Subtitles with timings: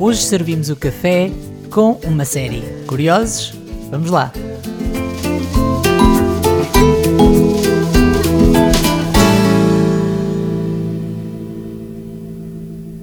[0.00, 1.28] Hoje servimos o café
[1.72, 2.62] com uma série.
[2.86, 3.50] Curiosos?
[3.90, 4.32] Vamos lá!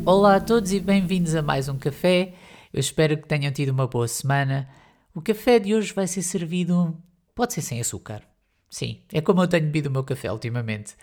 [0.05, 2.33] Olá a todos e bem-vindos a mais um café.
[2.71, 4.69] Eu espero que tenham tido uma boa semana.
[5.13, 6.97] O café de hoje vai ser servido,
[7.35, 8.21] pode ser sem açúcar.
[8.69, 10.95] Sim, é como eu tenho bebido o meu café ultimamente.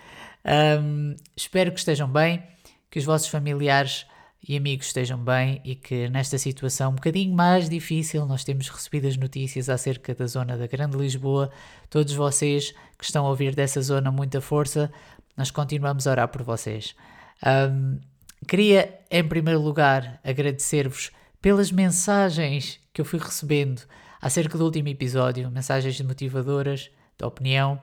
[0.82, 2.43] Um, espero que estejam bem,
[2.90, 4.06] que os vossos familiares
[4.46, 9.06] e amigos estejam bem e que nesta situação um bocadinho mais difícil, nós temos recebido
[9.06, 11.51] as notícias acerca da zona da Grande Lisboa.
[11.88, 14.92] Todos vocês que estão a ouvir dessa zona, muita força.
[15.37, 16.96] Nós continuamos a orar por vocês.
[17.45, 18.01] Um,
[18.48, 23.82] queria, em primeiro lugar, agradecer-vos pelas mensagens que eu fui recebendo
[24.20, 27.80] acerca do último episódio, mensagens motivadoras, de opinião.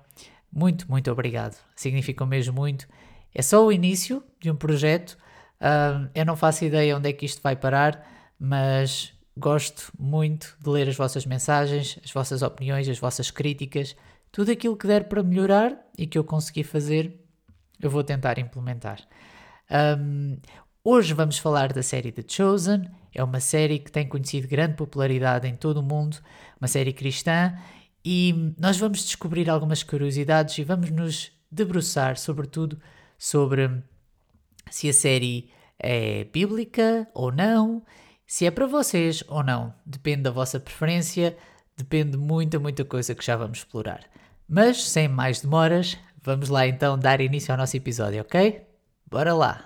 [0.51, 1.57] Muito, muito obrigado.
[1.75, 2.87] Significam mesmo muito.
[3.33, 5.17] É só o início de um projeto
[5.59, 8.05] Uh, eu não faço ideia onde é que isto vai parar,
[8.39, 13.95] mas gosto muito de ler as vossas mensagens, as vossas opiniões, as vossas críticas,
[14.31, 17.19] tudo aquilo que der para melhorar e que eu consegui fazer,
[17.81, 18.99] eu vou tentar implementar.
[19.99, 20.37] Um,
[20.83, 22.89] hoje vamos falar da série The Chosen.
[23.13, 26.17] É uma série que tem conhecido grande popularidade em todo o mundo,
[26.59, 27.57] uma série cristã,
[28.05, 32.79] e nós vamos descobrir algumas curiosidades e vamos nos debruçar, sobretudo,
[33.17, 33.69] sobre
[34.69, 37.83] se a série é bíblica ou não,
[38.25, 39.73] se é para vocês ou não.
[39.85, 41.35] Depende da vossa preferência,
[41.77, 44.01] depende de muita, muita coisa que já vamos explorar.
[44.47, 48.61] Mas sem mais demoras, vamos lá então dar início ao nosso episódio, ok?
[49.09, 49.65] Bora lá!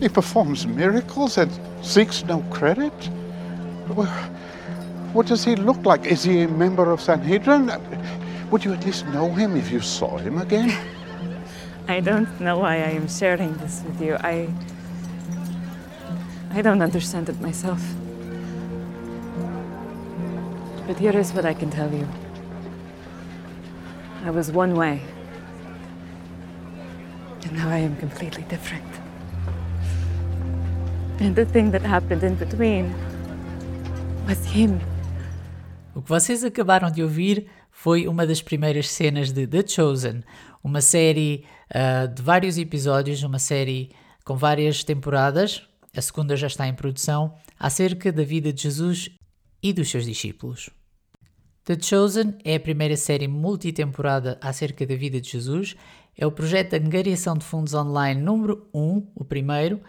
[0.00, 1.50] He performs miracles and
[1.82, 2.92] seeks no credit?
[5.12, 6.06] What does he look like?
[6.10, 7.68] Is he a member of Sanhedrin?
[8.50, 10.72] Would you at least know him if you saw him again?
[11.86, 14.16] I don't know why I am sharing this with you.
[14.20, 14.48] I.
[16.52, 17.80] I don't understand it myself.
[20.86, 22.08] But here is what I can tell you
[24.24, 25.00] I was one way,
[27.44, 28.84] and now I am completely different.
[31.20, 32.92] And the thing that happened in between
[34.26, 34.80] was him.
[35.94, 37.46] O que vocês acabaram de ouvir
[37.82, 40.22] foi uma das primeiras cenas de The Chosen,
[40.62, 43.90] uma série uh, de vários episódios, uma série
[44.22, 45.62] com várias temporadas,
[45.96, 49.08] a segunda já está em produção, acerca da vida de Jesus
[49.62, 50.68] e dos seus discípulos.
[51.64, 55.74] The Chosen é a primeira série multitemporada acerca da vida de Jesus,
[56.14, 59.80] é o projeto de angariação de fundos online número 1, o primeiro,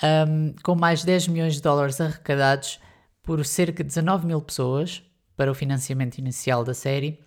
[0.00, 2.78] um, com mais de 10 milhões de dólares arrecadados
[3.20, 5.02] por cerca de 19 mil pessoas
[5.36, 7.18] para o financiamento inicial da série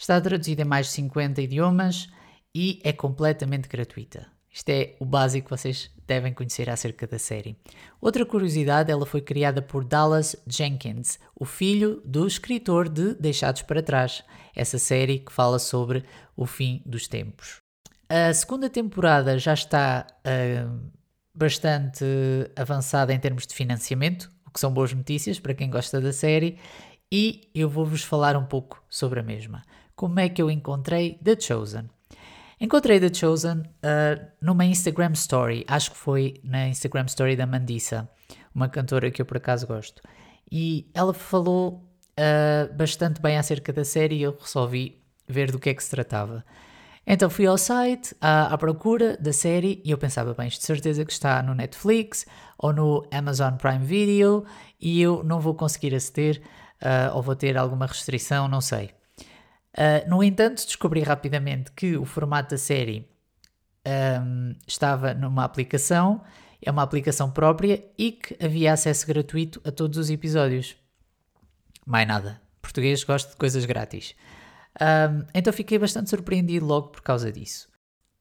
[0.00, 2.08] Está traduzida em mais de 50 idiomas
[2.54, 4.26] e é completamente gratuita.
[4.50, 7.54] Isto é o básico que vocês devem conhecer acerca da série.
[8.00, 13.82] Outra curiosidade, ela foi criada por Dallas Jenkins, o filho do escritor de Deixados para
[13.82, 14.24] Trás,
[14.56, 16.02] essa série que fala sobre
[16.34, 17.58] o fim dos tempos.
[18.08, 20.80] A segunda temporada já está uh,
[21.34, 22.06] bastante
[22.56, 26.58] avançada em termos de financiamento, o que são boas notícias para quem gosta da série,
[27.10, 29.62] e eu vou-vos falar um pouco sobre a mesma
[30.00, 31.90] como é que eu encontrei The Chosen.
[32.58, 38.08] Encontrei The Chosen uh, numa Instagram Story, acho que foi na Instagram Story da Mandissa,
[38.54, 40.00] uma cantora que eu por acaso gosto.
[40.50, 41.86] E ela falou
[42.18, 45.90] uh, bastante bem acerca da série e eu resolvi ver do que é que se
[45.90, 46.42] tratava.
[47.06, 51.04] Então fui ao site à, à, procura da série e eu pensava, bem, de certeza
[51.04, 52.24] que está no Netflix
[52.56, 54.46] ou no Amazon Prime Video
[54.80, 56.40] e eu não vou conseguir aceder
[56.82, 58.90] uh, ou vou ter alguma restrição, não sei.
[59.76, 63.08] Uh, no entanto, descobri rapidamente que o formato da série
[63.86, 66.22] um, estava numa aplicação,
[66.62, 70.76] é uma aplicação própria e que havia acesso gratuito a todos os episódios.
[71.86, 72.40] Mais nada.
[72.60, 74.14] Português gosta de coisas grátis.
[74.80, 77.68] Um, então fiquei bastante surpreendido logo por causa disso.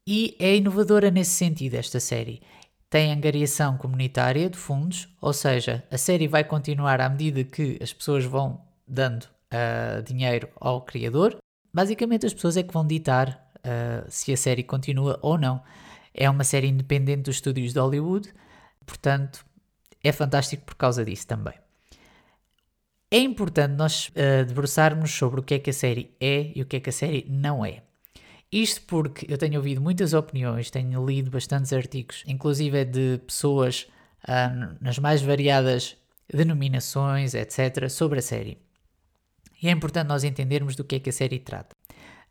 [0.08, 2.42] E é inovadora nesse sentido esta série.
[2.90, 7.94] Tem angariação comunitária de fundos, ou seja, a série vai continuar à medida que as
[7.94, 11.38] pessoas vão dando uh, dinheiro ao criador.
[11.72, 15.62] Basicamente, as pessoas é que vão ditar uh, se a série continua ou não.
[16.14, 18.34] É uma série independente dos estúdios de Hollywood,
[18.86, 19.46] portanto,
[20.04, 21.54] é fantástico por causa disso também.
[23.12, 26.66] É importante nós uh, debruçarmos sobre o que é que a série é e o
[26.66, 27.84] que é que a série não é.
[28.52, 33.88] Isto porque eu tenho ouvido muitas opiniões, tenho lido bastantes artigos, inclusive de pessoas
[34.24, 35.96] uh, nas mais variadas
[36.34, 38.58] denominações, etc., sobre a série.
[39.62, 41.76] E é importante nós entendermos do que é que a série trata.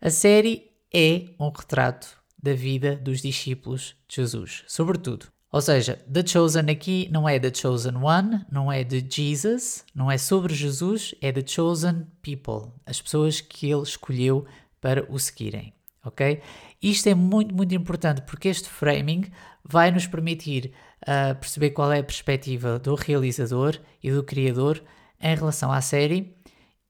[0.01, 5.27] A série é um retrato da vida dos discípulos de Jesus, sobretudo.
[5.51, 10.11] Ou seja, The Chosen aqui não é The Chosen One, não é de Jesus, não
[10.11, 14.47] é sobre Jesus, é The Chosen People, as pessoas que ele escolheu
[14.81, 15.73] para o seguirem,
[16.05, 16.41] ok?
[16.83, 19.31] Isto é muito, muito importante porque este framing
[19.65, 20.73] vai nos permitir
[21.03, 24.83] uh, perceber qual é a perspectiva do realizador e do criador
[25.21, 26.37] em relação à série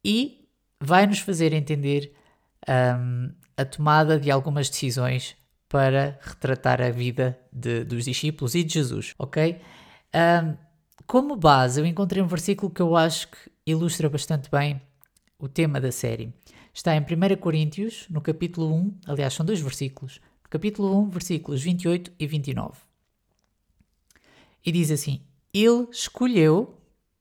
[0.05, 0.49] e
[0.81, 2.13] vai nos fazer entender
[2.69, 5.37] um, a tomada de algumas decisões
[5.69, 9.61] para retratar a vida de, dos discípulos e de Jesus, ok?
[10.15, 10.57] Um,
[11.07, 14.81] como base, eu encontrei um versículo que eu acho que ilustra bastante bem
[15.39, 16.33] o tema da série.
[16.79, 22.13] Está em 1 Coríntios, no capítulo 1, aliás, são dois versículos, capítulo 1, versículos 28
[22.17, 22.79] e 29.
[24.65, 25.21] E diz assim:
[25.53, 26.79] Ele escolheu,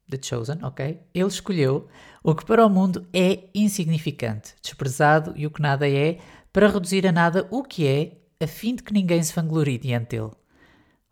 [0.07, 1.00] The Chosen, ok?
[1.12, 1.88] Ele escolheu
[2.21, 6.19] o que para o mundo é insignificante, desprezado e o que nada é,
[6.54, 10.09] para reduzir a nada o que é, a fim de que ninguém se vanglorie diante
[10.09, 10.33] dele.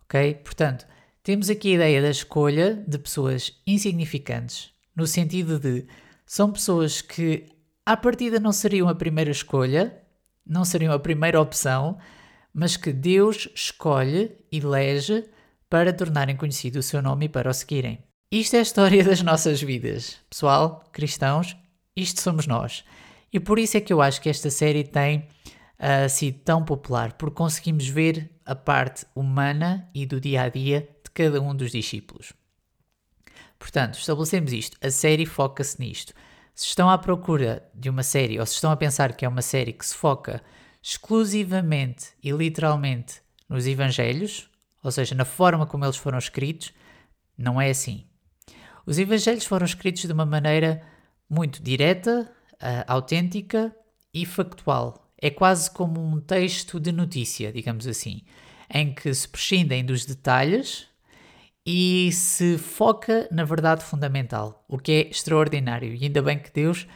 [0.04, 0.36] Ok?
[0.44, 0.86] Portanto,
[1.24, 5.88] temos aqui a ideia da escolha de pessoas insignificantes, no sentido de
[6.28, 7.55] são pessoas que
[7.86, 10.02] à partida não seriam a primeira escolha,
[10.46, 11.98] não seriam a primeira opção,
[12.54, 15.26] mas que Deus escolhe, elege
[15.70, 18.00] para tornarem conhecido o seu nome e para o seguirem.
[18.32, 20.18] Isto é a história das nossas vidas.
[20.30, 21.56] Pessoal, cristãos,
[21.96, 22.84] isto somos nós.
[23.32, 25.28] E por isso é que eu acho que esta série tem
[25.80, 30.90] uh, sido tão popular, porque conseguimos ver a parte humana e do dia a dia
[31.04, 32.34] de cada um dos discípulos.
[33.60, 34.78] Portanto, estabelecemos isto.
[34.82, 36.14] A série foca-se nisto.
[36.56, 39.42] Se estão à procura de uma série, ou se estão a pensar que é uma
[39.42, 40.42] série que se foca
[40.82, 44.50] exclusivamente e literalmente nos Evangelhos,
[44.82, 46.72] ou seja, na forma como eles foram escritos,
[47.38, 48.06] não é assim.
[48.86, 50.82] Os Evangelhos foram escritos de uma maneira
[51.30, 53.76] muito direta, uh, autêntica
[54.14, 55.12] e factual.
[55.22, 58.22] É quase como um texto de notícia, digamos assim,
[58.74, 60.88] em que se prescindem dos detalhes
[61.66, 65.94] e se foca na verdade fundamental, o que é extraordinário.
[65.94, 66.88] E ainda bem que Deus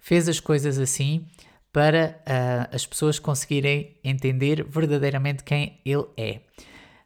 [0.00, 1.26] fez as coisas assim
[1.72, 6.40] para uh, as pessoas conseguirem entender verdadeiramente quem Ele é.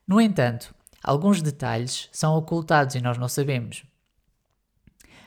[0.07, 3.85] No entanto, alguns detalhes são ocultados e nós não sabemos.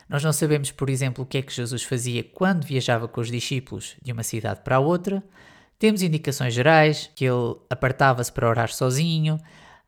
[0.08, 3.32] Nós não sabemos, por exemplo, o que é que Jesus fazia quando viajava com os
[3.32, 5.24] discípulos de uma cidade para outra.
[5.80, 9.40] Temos indicações gerais, que ele apartava-se para orar sozinho.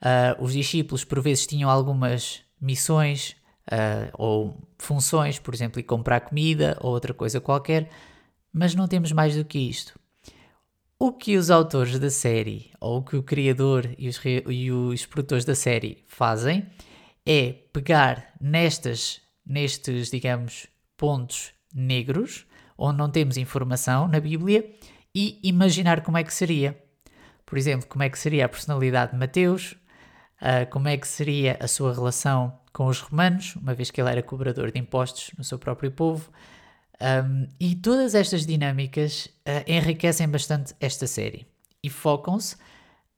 [0.04, 3.36] Uh, os discípulos, por vezes, tinham algumas missões
[3.72, 7.90] uh, ou funções, por exemplo, ir comprar comida ou outra coisa qualquer,
[8.52, 9.98] mas não temos mais do que isto.
[11.00, 15.06] O que os autores da série, ou o que o criador e os, e os
[15.06, 16.66] produtores da série fazem,
[17.26, 20.68] é pegar nestas nestes, digamos,
[20.98, 22.46] pontos negros,
[22.78, 24.70] onde não temos informação na Bíblia,
[25.14, 26.78] e imaginar como é que seria.
[27.46, 29.76] Por exemplo, como é que seria a personalidade de Mateus,
[30.44, 34.10] uh, como é que seria a sua relação com os romanos, uma vez que ele
[34.10, 36.30] era cobrador de impostos no seu próprio povo.
[37.02, 41.48] Um, e todas estas dinâmicas uh, enriquecem bastante esta série
[41.82, 42.56] e focam-se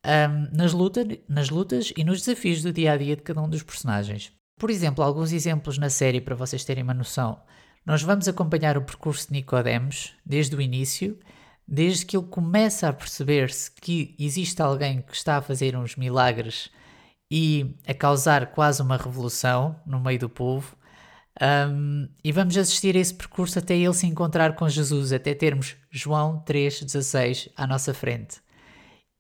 [0.06, 3.50] um, nas, luta, nas lutas e nos desafios do dia a dia de cada um
[3.50, 4.32] dos personagens.
[4.58, 7.40] Por exemplo, alguns exemplos na série para vocês terem uma noção.
[7.86, 11.20] Nós vamos acompanhar o percurso de Nicodemos desde o início,
[11.68, 16.72] desde que ele começa a perceber-se que existe alguém que está a fazer uns milagres
[17.30, 20.76] e a causar quase uma revolução no meio do povo.
[21.42, 25.76] Um, e vamos assistir a esse percurso até ele se encontrar com Jesus, até termos
[25.90, 28.46] João 3,16 à nossa frente.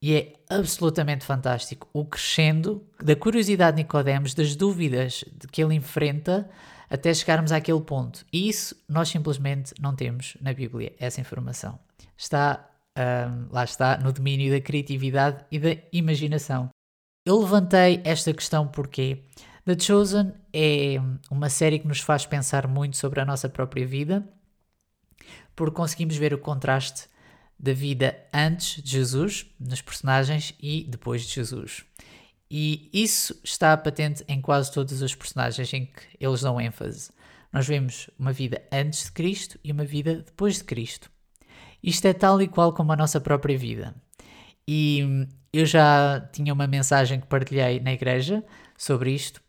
[0.01, 6.50] E é absolutamente fantástico o crescendo da curiosidade de Nicodemos, das dúvidas que ele enfrenta
[6.89, 8.25] até chegarmos àquele ponto.
[8.32, 11.79] E isso nós simplesmente não temos na Bíblia, essa informação.
[12.18, 16.70] Está, um, lá está, no domínio da criatividade e da imaginação.
[17.25, 19.24] Eu levantei esta questão porque
[19.65, 20.98] The Chosen é
[21.32, 24.29] uma série que nos faz pensar muito sobre a nossa própria vida,
[25.55, 27.08] porque conseguimos ver o contraste
[27.58, 31.84] da vida antes de Jesus, nos personagens, e depois de Jesus.
[32.51, 37.10] E isso está patente em quase todos os personagens em que eles dão ênfase.
[37.51, 41.10] Nós vemos uma vida antes de Cristo e uma vida depois de Cristo.
[41.82, 43.96] Isto é tal e qual como a nossa própria vida.
[44.67, 48.43] E eu já tinha uma mensagem que partilhei na igreja
[48.77, 49.41] sobre isto.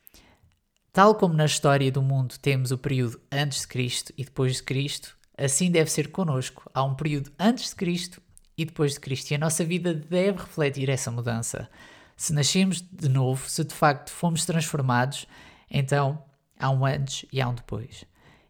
[0.93, 4.63] Tal como na história do mundo temos o período antes de Cristo e depois de
[4.63, 6.69] Cristo, Assim deve ser conosco.
[6.73, 8.23] Há um período antes de Cristo
[8.57, 11.69] e depois de Cristo, e a nossa vida deve refletir essa mudança.
[12.17, 15.27] Se nascemos de novo, se de facto fomos transformados,
[15.71, 16.25] então
[16.59, 18.05] há um antes e há um depois.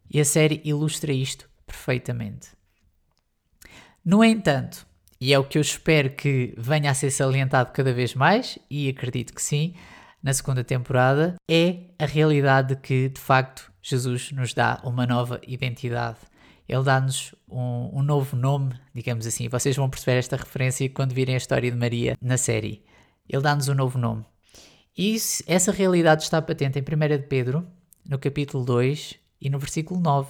[0.09, 2.51] E a série ilustra isto perfeitamente.
[4.05, 4.87] No entanto,
[5.21, 8.89] e é o que eu espero que venha a ser salientado cada vez mais, e
[8.89, 9.75] acredito que sim,
[10.23, 15.41] na segunda temporada é a realidade de que, de facto, Jesus nos dá uma nova
[15.47, 16.19] identidade.
[16.69, 19.49] Ele dá-nos um, um, novo nome, digamos assim.
[19.49, 22.83] Vocês vão perceber esta referência quando virem a história de Maria na série.
[23.29, 24.25] Ele dá-nos um novo nome.
[24.99, 27.65] E isso, essa realidade está patente em 1 de Pedro,
[28.05, 30.29] no capítulo 2 e no versículo 9,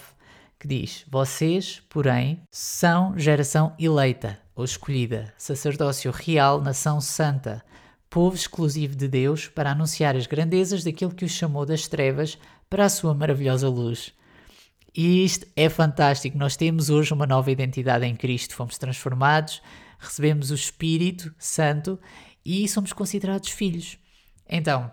[0.67, 7.65] que diz: Vocês, porém, são geração eleita ou escolhida, sacerdócio real, nação santa,
[8.11, 12.37] povo exclusivo de Deus, para anunciar as grandezas daquilo que os chamou das trevas
[12.69, 14.13] para a sua maravilhosa luz.
[14.95, 16.37] E isto é fantástico.
[16.37, 18.55] Nós temos hoje uma nova identidade em Cristo.
[18.55, 19.63] Fomos transformados,
[19.99, 22.01] recebemos o Espírito Santo
[22.43, 23.99] e somos considerados filhos.
[24.49, 24.91] Então,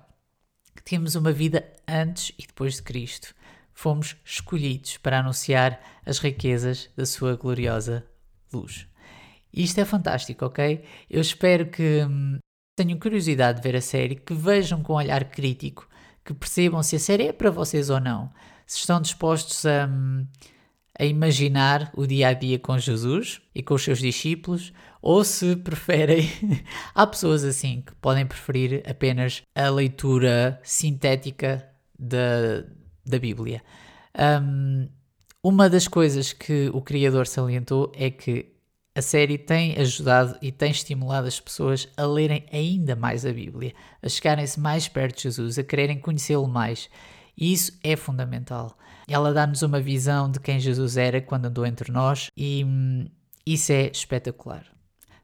[0.84, 3.34] temos uma vida antes e depois de Cristo.
[3.74, 8.06] Fomos escolhidos para anunciar as riquezas da sua gloriosa
[8.53, 8.88] luz.
[9.53, 10.84] Isto é fantástico, ok?
[11.10, 12.38] Eu espero que hum,
[12.75, 15.88] tenham curiosidade de ver a série, que vejam com um olhar crítico,
[16.25, 18.32] que percebam se a série é para vocês ou não.
[18.65, 20.25] Se estão dispostos a, hum,
[20.98, 25.56] a imaginar o dia a dia com Jesus e com os seus discípulos, ou se
[25.62, 26.27] preferem.
[26.96, 32.63] Há pessoas assim que podem preferir apenas a leitura sintética da,
[33.05, 33.62] da Bíblia.
[34.41, 34.88] Um,
[35.43, 38.53] uma das coisas que o criador salientou é que
[38.95, 43.74] a série tem ajudado e tem estimulado as pessoas a lerem ainda mais a Bíblia,
[44.01, 46.89] a chegarem-se mais perto de Jesus, a quererem conhecê-lo mais.
[47.36, 48.77] E isso é fundamental.
[49.07, 53.07] Ela dá-nos uma visão de quem Jesus era quando andou entre nós e hum,
[53.45, 54.63] isso é espetacular.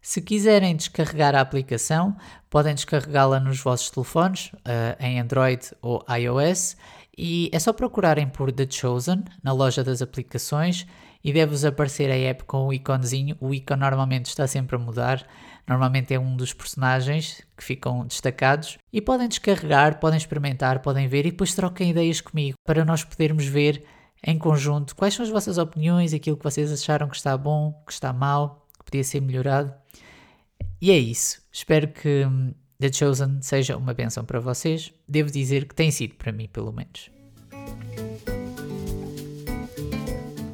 [0.02, 2.16] Se quiserem descarregar a aplicação,
[2.50, 6.78] podem descarregá-la nos vossos telefones, uh, em Android ou iOS,
[7.20, 10.88] e é só procurarem por The Chosen na loja das aplicações
[11.22, 13.36] e deve-vos aparecer a app com o iconezinho.
[13.42, 15.28] O ícone normalmente está sempre a mudar,
[15.68, 18.78] normalmente é um dos personagens que ficam destacados.
[18.94, 23.46] E podem descarregar, podem experimentar, podem ver e depois troquem ideias comigo para nós podermos
[23.46, 23.84] ver
[24.26, 27.92] em conjunto quais são as vossas opiniões, aquilo que vocês acharam que está bom, que
[27.92, 29.74] está mal, que podia ser melhorado.
[30.82, 31.42] E é isso.
[31.52, 34.94] Espero que hum, The Chosen seja uma benção para vocês.
[35.06, 37.12] Devo dizer que tem sido para mim, pelo menos.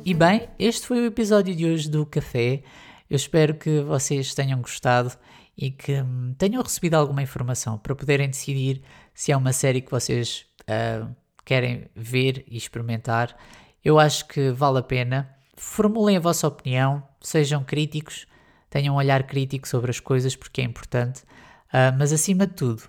[0.03, 2.63] E bem, este foi o episódio de hoje do Café.
[3.07, 5.11] Eu espero que vocês tenham gostado
[5.55, 8.81] e que hum, tenham recebido alguma informação para poderem decidir
[9.13, 11.07] se é uma série que vocês uh,
[11.45, 13.37] querem ver e experimentar.
[13.83, 15.29] Eu acho que vale a pena.
[15.55, 18.25] Formulem a vossa opinião, sejam críticos
[18.75, 21.23] tenham um olhar crítico sobre as coisas porque é importante,
[21.73, 22.83] uh, mas acima de tudo,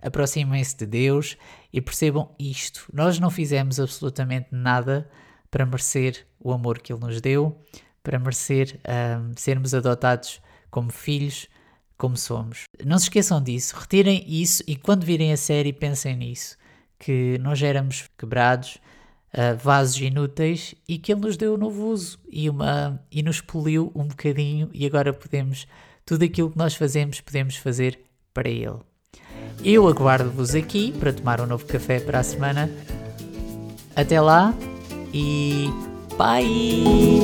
[0.00, 1.36] aproximem-se de Deus
[1.72, 5.08] e percebam isto: nós não fizemos absolutamente nada
[5.50, 7.64] para merecer o amor que Ele nos deu,
[8.02, 11.48] para merecer uh, sermos adotados como filhos,
[11.96, 12.64] como somos.
[12.84, 16.56] Não se esqueçam disso, retirem isso e quando virem a série pensem nisso,
[16.98, 18.78] que nós éramos quebrados,
[19.34, 23.40] uh, vasos inúteis e que ele nos deu um novo uso e, uma, e nos
[23.40, 25.66] poliu um bocadinho e agora podemos,
[26.04, 28.07] tudo aquilo que nós fazemos, podemos fazer
[28.38, 28.70] para ele.
[29.64, 32.70] Eu aguardo-vos aqui para tomar um novo café para a semana.
[33.96, 34.54] Até lá
[35.12, 35.68] e
[36.16, 37.18] bye!